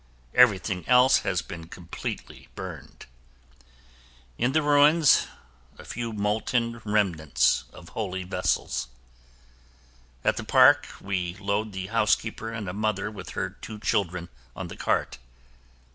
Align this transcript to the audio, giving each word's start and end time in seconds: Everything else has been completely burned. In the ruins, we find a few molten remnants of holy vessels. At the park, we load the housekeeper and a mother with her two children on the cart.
Everything 0.33 0.83
else 0.87 1.19
has 1.19 1.43
been 1.43 1.67
completely 1.67 2.47
burned. 2.55 3.05
In 4.35 4.51
the 4.51 4.63
ruins, 4.63 5.27
we 5.27 5.77
find 5.77 5.79
a 5.79 5.85
few 5.85 6.11
molten 6.11 6.79
remnants 6.83 7.65
of 7.71 7.89
holy 7.89 8.23
vessels. 8.23 8.87
At 10.23 10.37
the 10.37 10.43
park, 10.43 10.87
we 10.99 11.35
load 11.35 11.71
the 11.71 11.85
housekeeper 11.85 12.49
and 12.51 12.67
a 12.67 12.73
mother 12.73 13.11
with 13.11 13.29
her 13.37 13.51
two 13.51 13.77
children 13.77 14.29
on 14.55 14.69
the 14.69 14.75
cart. 14.75 15.19